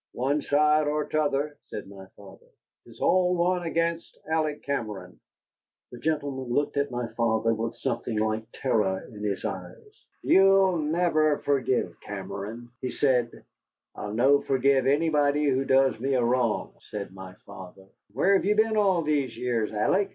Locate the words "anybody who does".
14.87-15.99